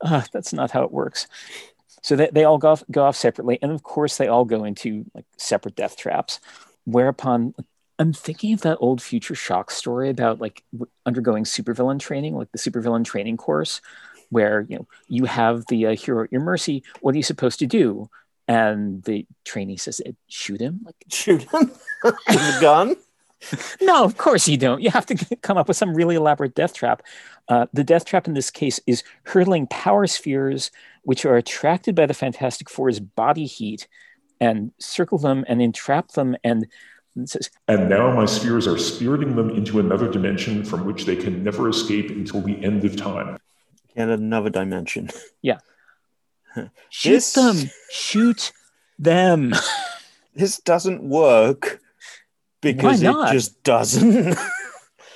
[0.00, 1.26] Uh, that's not how it works.
[2.02, 4.64] So they, they all go off, go off separately, and of course they all go
[4.64, 6.38] into like separate death traps.
[6.84, 7.54] Whereupon
[7.98, 12.52] I'm thinking of that old Future Shock story about like w- undergoing supervillain training, like
[12.52, 13.80] the supervillain training course,
[14.30, 16.84] where you know you have the uh, hero at your mercy.
[17.00, 18.08] What are you supposed to do?
[18.48, 21.70] And the trainee says, "Eh, "Shoot him." Like, Shoot him
[22.02, 22.96] with a gun.
[23.80, 24.82] no, of course you don't.
[24.82, 27.02] You have to come up with some really elaborate death trap.
[27.48, 30.70] Uh, the death trap in this case is hurtling power spheres,
[31.02, 33.86] which are attracted by the Fantastic Four's body heat,
[34.40, 36.36] and circle them and entrap them.
[36.42, 36.66] And
[37.16, 41.16] it says, And now my spheres are spiriting them into another dimension from which they
[41.16, 43.38] can never escape until the end of time.
[43.96, 45.10] Get another dimension.
[46.90, 47.70] "Shoot This- them!
[47.90, 48.52] Shoot
[48.98, 49.54] them!"
[50.34, 51.80] This doesn't work
[52.60, 54.38] because it just doesn't.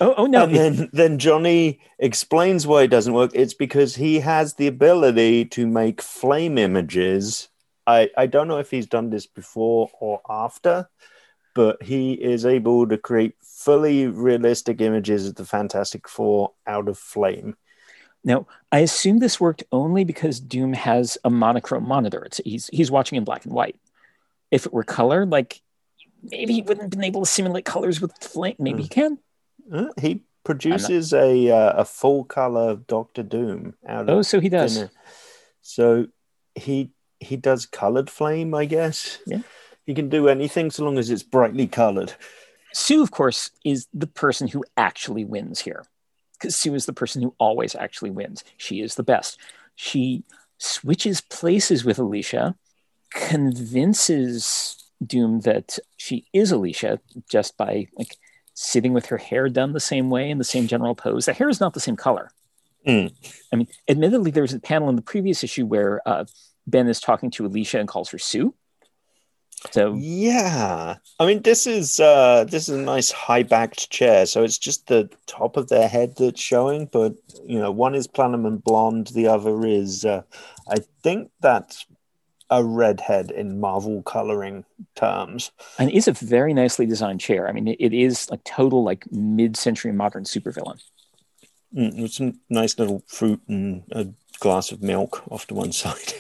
[0.01, 0.43] oh, oh no!
[0.45, 3.31] and then, then Johnny explains why it doesn't work.
[3.33, 7.49] It's because he has the ability to make flame images.
[7.87, 10.89] I, I don't know if he's done this before or after,
[11.55, 16.99] but he is able to create fully realistic images of the Fantastic Four out of
[16.99, 17.57] flame.
[18.25, 22.25] Now, I assume this worked only because Doom has a monochrome monitor.
[22.25, 23.77] It's, he's he's watching in black and white.
[24.51, 25.61] If it were color, like
[26.23, 28.57] maybe he wouldn't have been able to simulate colors with flame.
[28.59, 29.19] Maybe he can.
[29.73, 34.49] Uh, he produces a uh, a full color Doctor Doom out of Oh, so he
[34.49, 34.79] does.
[34.79, 34.91] air.
[35.61, 36.07] So
[36.55, 39.19] he he does colored flame, I guess.
[39.27, 39.41] Yeah.
[39.85, 42.15] He can do anything so long as it's brightly colored.
[42.73, 45.85] Sue, of course, is the person who actually wins here.
[46.43, 48.43] Because Sue is the person who always actually wins.
[48.57, 49.39] She is the best.
[49.77, 50.25] She
[50.59, 52.57] switches places with Alicia,
[53.13, 56.99] convinces Doom that she is Alicia
[57.31, 58.17] just by like
[58.55, 61.27] sitting with her hair done the same way in the same general pose.
[61.27, 62.33] The hair is not the same color.
[62.87, 63.15] Mm.
[63.53, 66.25] I mean, admittedly, there was a panel in the previous issue where uh,
[66.67, 68.53] Ben is talking to Alicia and calls her Sue.
[69.71, 70.97] So Yeah.
[71.21, 74.87] I mean this is uh this is a nice high backed chair, so it's just
[74.89, 77.15] the top of their head that's showing, but
[77.47, 80.23] you know, one is platinum and blonde, the other is uh
[80.69, 81.87] I think that's
[82.51, 85.51] a redhead in Marvel coloring terms.
[85.79, 87.49] and it is a very nicely designed chair.
[87.49, 90.81] I mean, it, it is like total like mid-century modern supervillain.
[91.75, 96.13] Mm, with some nice little fruit and a glass of milk off to one side.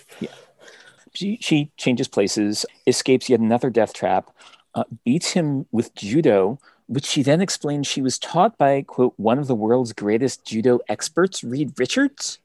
[1.14, 4.30] She, she changes places, escapes yet another death trap,
[4.74, 9.38] uh, beats him with judo, which she then explains she was taught by, quote, one
[9.38, 12.38] of the world's greatest judo experts, Reed Richards.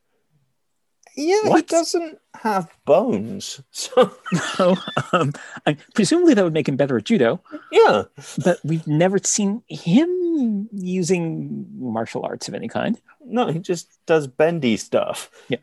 [1.17, 3.61] Yeah, he doesn't have bones.
[3.71, 4.11] So
[4.55, 4.75] So,
[5.11, 5.33] um,
[5.65, 8.03] I, presumably that would make him better at judo, yeah.
[8.43, 13.01] but we've never seen him using martial arts of any kind.
[13.25, 15.31] No, he just does bendy stuff.
[15.49, 15.57] Yeah.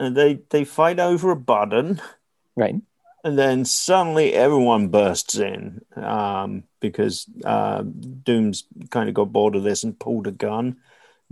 [0.00, 2.00] And they they fight over a button.
[2.60, 2.74] Right.
[3.24, 9.62] And then suddenly everyone bursts in um, because uh, Doom's kind of got bored of
[9.62, 10.76] this and pulled a gun.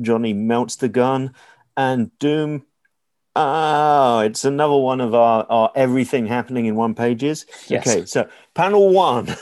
[0.00, 1.34] Johnny melts the gun,
[1.76, 2.64] and Doom.
[3.36, 7.46] Oh, it's another one of our, our everything happening in one pages.
[7.68, 7.86] Yes.
[7.86, 9.34] Okay, so panel one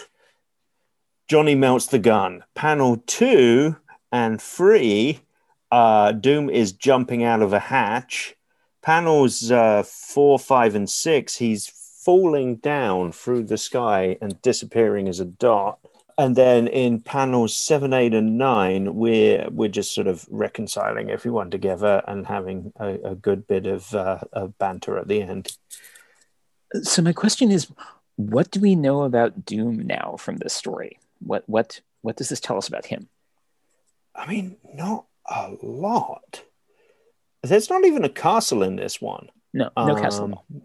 [1.29, 2.45] Johnny melts the gun.
[2.55, 3.77] Panel two
[4.13, 5.21] and three,
[5.73, 8.36] uh, Doom is jumping out of a hatch
[8.87, 15.19] panels uh, four, five, and six, he's falling down through the sky and disappearing as
[15.19, 15.81] a dot.
[16.17, 21.51] And then in panels seven, eight, and nine, we're we're just sort of reconciling everyone
[21.51, 25.51] together and having a, a good bit of, uh, of banter at the end.
[26.83, 27.67] So my question is,
[28.15, 31.01] what do we know about Doom now from this story?
[31.19, 33.09] What what what does this tell us about him?
[34.15, 36.46] I mean, not a lot.
[37.49, 39.29] There's not even a castle in this one.
[39.53, 40.25] No, no castle.
[40.25, 40.63] Um,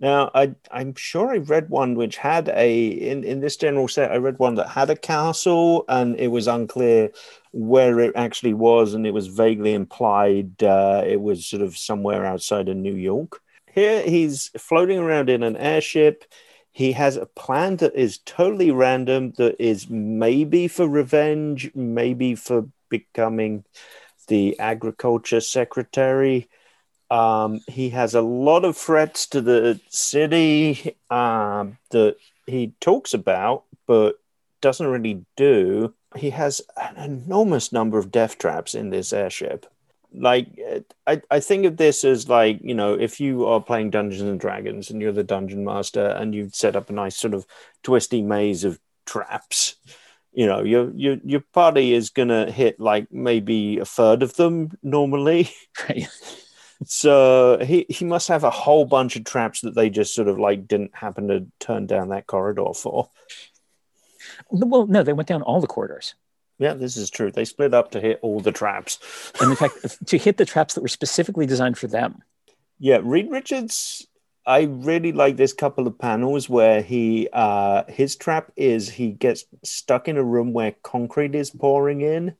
[0.00, 4.10] Now, I, I'm sure I read one which had a in, in this general set.
[4.10, 7.10] I read one that had a castle, and it was unclear
[7.52, 12.24] where it actually was, and it was vaguely implied uh, it was sort of somewhere
[12.26, 13.40] outside of New York.
[13.72, 16.24] Here, he's floating around in an airship.
[16.72, 19.32] He has a plan that is totally random.
[19.36, 23.64] That is maybe for revenge, maybe for becoming
[24.28, 26.48] the agriculture secretary.
[27.10, 33.64] Um, he has a lot of threats to the city um, that he talks about,
[33.86, 34.18] but
[34.62, 35.92] doesn't really do.
[36.16, 39.66] He has an enormous number of death traps in this airship.
[40.14, 40.46] Like,
[41.06, 44.38] I, I think of this as like, you know, if you are playing Dungeons and
[44.38, 47.46] Dragons and you're the dungeon master and you've set up a nice sort of
[47.82, 49.76] twisty maze of traps,
[50.32, 54.70] you know, your your your party is gonna hit like maybe a third of them
[54.82, 55.50] normally.
[55.88, 56.08] Right.
[56.86, 60.38] So he, he must have a whole bunch of traps that they just sort of
[60.38, 63.10] like didn't happen to turn down that corridor for.
[64.50, 66.14] Well, no, they went down all the corridors.
[66.58, 67.30] Yeah, this is true.
[67.30, 68.98] They split up to hit all the traps.
[69.40, 72.22] And in fact, to hit the traps that were specifically designed for them.
[72.78, 74.06] Yeah, Reed Richards.
[74.44, 79.44] I really like this couple of panels where he uh his trap is he gets
[79.62, 82.34] stuck in a room where concrete is pouring in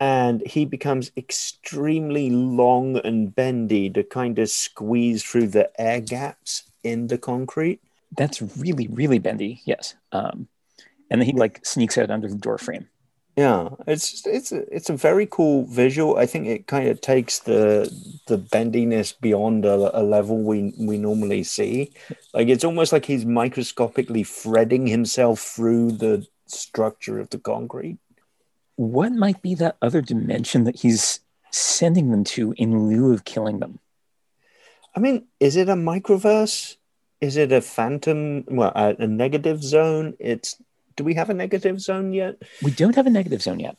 [0.00, 6.64] and he becomes extremely long and bendy to kind of squeeze through the air gaps
[6.82, 7.80] in the concrete.
[8.16, 9.62] That's really, really bendy.
[9.64, 9.94] Yes.
[10.12, 10.48] Um,
[11.10, 12.89] and then he like sneaks out under the door frame.
[13.40, 16.18] Yeah, it's just, it's a, it's a very cool visual.
[16.18, 17.88] I think it kind of takes the
[18.26, 21.90] the bendiness beyond a, a level we we normally see.
[22.34, 27.96] Like it's almost like he's microscopically threading himself through the structure of the concrete.
[28.76, 33.60] What might be that other dimension that he's sending them to in lieu of killing
[33.60, 33.78] them?
[34.94, 36.76] I mean, is it a microverse?
[37.22, 38.44] Is it a phantom?
[38.48, 40.12] Well, a, a negative zone?
[40.18, 40.60] It's.
[40.96, 42.36] Do we have a negative zone yet?
[42.62, 43.76] We don't have a negative zone yet.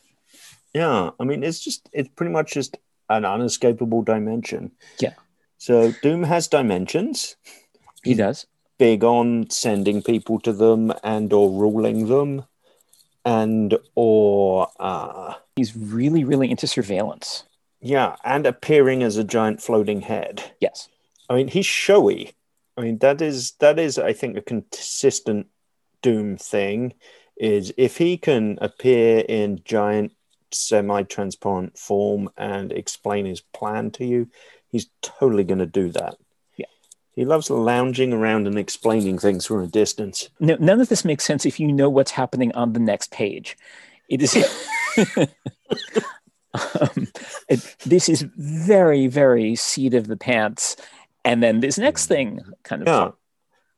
[0.74, 2.76] Yeah, I mean, it's just it's pretty much just
[3.08, 4.72] an unescapable dimension.
[4.98, 5.14] Yeah.
[5.58, 7.36] So Doom has dimensions.
[8.02, 8.46] He does.
[8.78, 12.44] Big on sending people to them and or ruling them,
[13.24, 17.44] and or uh, He's really, really into surveillance.
[17.80, 20.42] yeah, and appearing as a giant floating head.
[20.60, 20.88] Yes.
[21.28, 22.32] I mean, he's showy.
[22.76, 25.46] I mean, that is that is, I think, a consistent
[26.02, 26.94] Doom thing.
[27.36, 30.12] Is if he can appear in giant,
[30.54, 34.28] semi-transparent form and explain his plan to you,
[34.68, 36.16] he's totally going to do that.
[36.56, 36.66] Yeah.
[37.14, 40.28] He loves lounging around and explaining things from a distance.
[40.40, 43.56] No, none of this makes sense if you know what's happening on the next page.
[44.08, 44.36] It is.
[46.54, 47.08] um,
[47.48, 50.76] it, this is very, very seat of the pants,
[51.24, 52.88] and then this next thing kind of.
[52.88, 53.10] Yeah.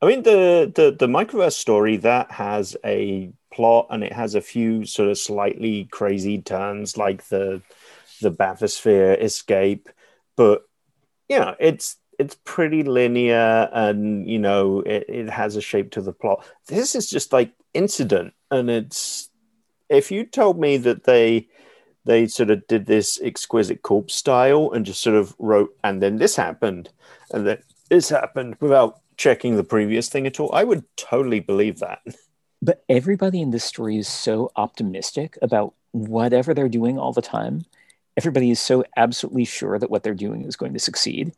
[0.05, 4.43] I mean the, the the microverse story that has a plot and it has a
[4.43, 7.63] few sort of slightly crazy turns like the
[8.21, 9.89] the bathysphere escape,
[10.37, 10.65] but
[11.31, 16.03] you know, it's it's pretty linear and you know it, it has a shape to
[16.03, 16.45] the plot.
[16.67, 19.31] This is just like incident and it's
[19.89, 21.49] if you told me that they
[22.05, 26.17] they sort of did this exquisite corpse style and just sort of wrote, and then
[26.17, 26.91] this happened,
[27.31, 30.51] and then this happened without checking the previous thing at all.
[30.53, 32.01] I would totally believe that.
[32.63, 37.65] But everybody in this story is so optimistic about whatever they're doing all the time.
[38.17, 41.33] Everybody is so absolutely sure that what they're doing is going to succeed.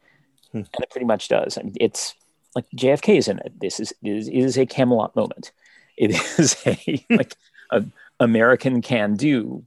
[0.52, 0.58] Hmm.
[0.58, 1.58] And it pretty much does.
[1.58, 2.14] I mean, it's
[2.54, 3.52] like JFK is in it.
[3.60, 5.52] This is is, is a Camelot moment.
[5.96, 7.36] It is a like
[7.70, 7.84] a
[8.20, 9.64] American can do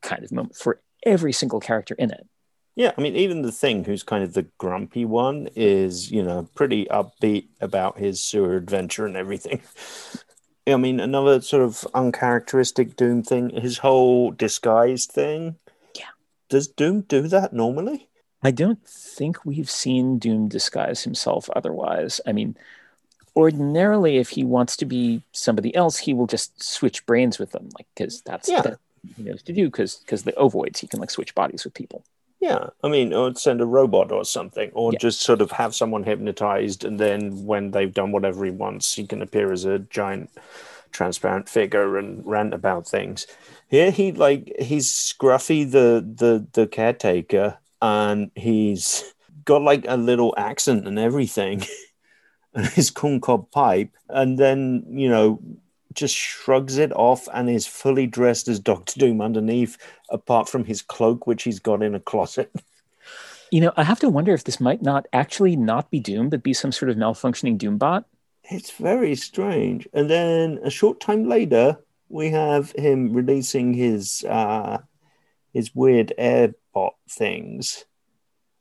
[0.00, 2.26] kind of moment for every single character in it.
[2.76, 6.48] Yeah, I mean, even the thing who's kind of the grumpy one is, you know,
[6.56, 9.62] pretty upbeat about his sewer adventure and everything.
[10.66, 15.56] I mean, another sort of uncharacteristic Doom thing, his whole disguise thing.
[15.94, 16.06] Yeah.
[16.48, 18.08] Does Doom do that normally?
[18.42, 22.20] I don't think we've seen Doom disguise himself otherwise.
[22.26, 22.56] I mean,
[23.36, 27.68] ordinarily, if he wants to be somebody else, he will just switch brains with them,
[27.78, 28.62] like because that's Yeah.
[28.62, 28.78] that
[29.16, 29.66] he knows to do.
[29.66, 32.04] Because because the ovoids, he can like switch bodies with people.
[32.44, 34.98] Yeah, I mean, or send a robot or something, or Yeah.
[34.98, 39.06] just sort of have someone hypnotized, and then when they've done whatever he wants, he
[39.06, 40.30] can appear as a giant
[40.92, 43.26] transparent figure and rant about things.
[43.68, 49.04] Here, he like he's Scruffy, the the the caretaker, and he's
[49.44, 51.64] got like a little accent and everything,
[52.54, 55.40] and his corncob pipe, and then you know
[55.94, 59.78] just shrugs it off and is fully dressed as Doctor Doom underneath,
[60.10, 62.50] apart from his cloak, which he's got in a closet.
[63.50, 66.42] You know, I have to wonder if this might not actually not be Doom, but
[66.42, 68.04] be some sort of malfunctioning Doom bot.
[68.42, 69.86] It's very strange.
[69.92, 71.78] And then a short time later,
[72.08, 74.78] we have him releasing his uh,
[75.52, 77.84] his weird airbot things.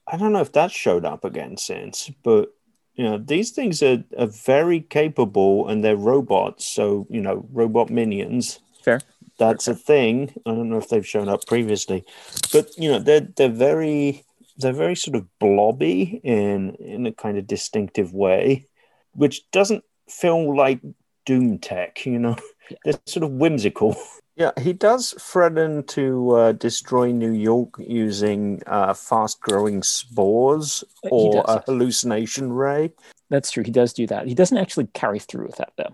[0.07, 2.53] I don't know if that showed up again since, but
[2.95, 6.67] you know these things are, are very capable and they're robots.
[6.67, 8.59] So you know, robot minions.
[8.83, 9.01] Fair.
[9.39, 10.33] That's a thing.
[10.45, 12.05] I don't know if they've shown up previously,
[12.51, 14.23] but you know they're they're very
[14.57, 18.67] they're very sort of blobby in in a kind of distinctive way,
[19.13, 20.81] which doesn't feel like
[21.25, 22.05] Doom tech.
[22.05, 22.35] You know,
[22.85, 23.95] they're sort of whimsical.
[24.35, 31.61] Yeah, he does threaten to uh, destroy New York using uh, fast-growing spores or a
[31.67, 32.91] hallucination ray.
[33.29, 33.63] That's true.
[33.63, 34.27] He does do that.
[34.27, 35.93] He doesn't actually carry through with that though.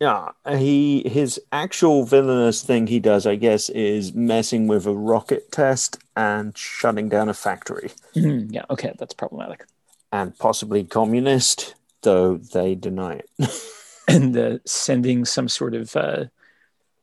[0.00, 5.50] Yeah, he his actual villainous thing he does, I guess, is messing with a rocket
[5.52, 8.64] test and shutting down a factory, Mhm, yeah.
[8.70, 9.64] Okay, that's problematic.
[10.12, 13.30] and possibly communist, though they deny it.
[14.06, 16.24] And uh, sending some sort of uh,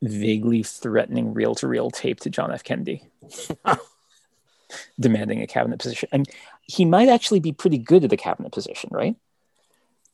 [0.02, 2.64] vaguely threatening reel-to-reel tape to John F.
[2.64, 3.04] Kennedy,
[5.00, 6.10] demanding a cabinet position.
[6.12, 6.28] And
[6.64, 9.16] he might actually be pretty good at the cabinet position, right?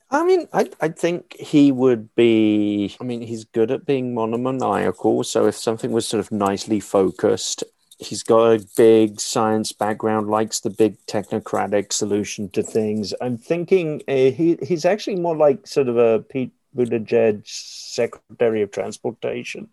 [0.09, 2.95] I mean, I I think he would be.
[3.01, 5.25] I mean, he's good at being monomaniacal.
[5.25, 7.63] So if something was sort of nicely focused,
[7.99, 13.13] he's got a big science background, likes the big technocratic solution to things.
[13.19, 18.71] I'm thinking uh, he he's actually more like sort of a Pete Buttigieg Secretary of
[18.71, 19.67] Transportation.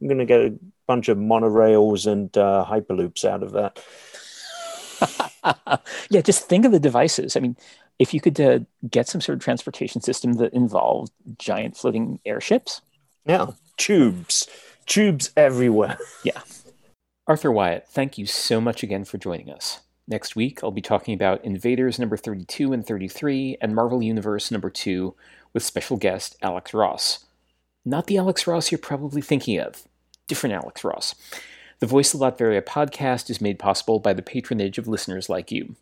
[0.00, 0.54] I'm going to get a
[0.86, 3.82] bunch of monorails and uh, hyperloops out of that.
[6.10, 7.36] yeah, just think of the devices.
[7.36, 7.56] I mean,
[7.98, 12.80] if you could uh, get some sort of transportation system that involved giant floating airships.
[13.26, 14.48] Yeah, tubes,
[14.86, 15.98] tubes everywhere.
[16.24, 16.40] Yeah.
[17.26, 19.80] Arthur Wyatt, thank you so much again for joining us.
[20.08, 24.68] Next week, I'll be talking about Invaders number 32 and 33 and Marvel Universe number
[24.68, 25.14] 2
[25.52, 27.24] with special guest Alex Ross.
[27.84, 29.84] Not the Alex Ross you're probably thinking of,
[30.26, 31.14] different Alex Ross.
[31.80, 35.76] The Voice of Latveria podcast is made possible by the patronage of listeners like you.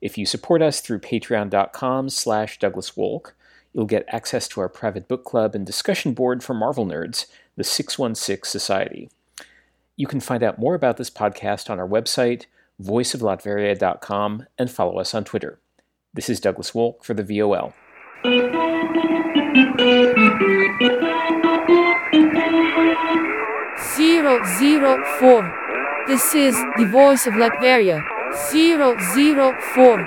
[0.00, 3.32] If you support us through patreon.com slash Douglas Wolk,
[3.72, 7.26] you'll get access to our private book club and discussion board for Marvel nerds,
[7.56, 9.10] the 616 Society.
[9.96, 12.46] You can find out more about this podcast on our website,
[12.82, 15.58] voiceoflatveria.com, and follow us on Twitter.
[16.12, 17.74] This is Douglas Wolk for the VOL.
[18.24, 18.40] Zero
[24.58, 25.42] zero four.
[26.06, 28.02] This is the voice of Latveria.
[28.50, 29.98] Zero zero four.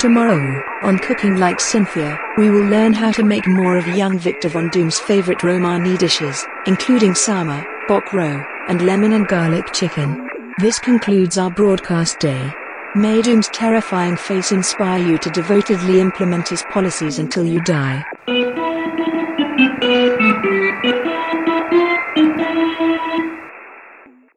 [0.00, 4.48] Tomorrow, on Cooking Like Cynthia, we will learn how to make more of young Victor
[4.48, 10.26] Von Doom's favorite Romani dishes, including sama, bok roe, and lemon and garlic chicken.
[10.58, 12.50] This concludes our broadcast day.
[12.98, 18.04] May Doom's terrifying face inspire you to devotedly implement his policies until you die.